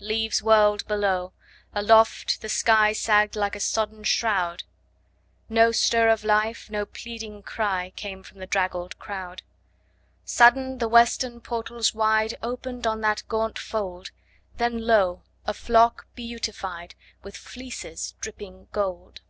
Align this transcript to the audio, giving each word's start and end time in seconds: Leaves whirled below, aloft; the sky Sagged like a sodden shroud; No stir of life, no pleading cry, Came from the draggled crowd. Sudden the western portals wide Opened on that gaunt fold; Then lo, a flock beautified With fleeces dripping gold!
Leaves 0.00 0.42
whirled 0.42 0.88
below, 0.88 1.34
aloft; 1.74 2.40
the 2.40 2.48
sky 2.48 2.94
Sagged 2.94 3.36
like 3.36 3.54
a 3.54 3.60
sodden 3.60 4.02
shroud; 4.02 4.62
No 5.50 5.72
stir 5.72 6.08
of 6.08 6.24
life, 6.24 6.70
no 6.70 6.86
pleading 6.86 7.42
cry, 7.42 7.92
Came 7.94 8.22
from 8.22 8.38
the 8.38 8.46
draggled 8.46 8.98
crowd. 8.98 9.42
Sudden 10.24 10.78
the 10.78 10.88
western 10.88 11.38
portals 11.38 11.92
wide 11.92 12.34
Opened 12.42 12.86
on 12.86 13.02
that 13.02 13.24
gaunt 13.28 13.58
fold; 13.58 14.10
Then 14.56 14.86
lo, 14.86 15.22
a 15.44 15.52
flock 15.52 16.06
beautified 16.14 16.94
With 17.22 17.36
fleeces 17.36 18.14
dripping 18.22 18.68
gold! 18.72 19.20